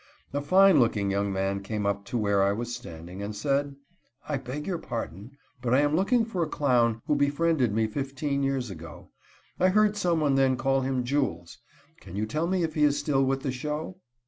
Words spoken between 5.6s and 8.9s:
but I am looking for a clown who befriended me fifteen years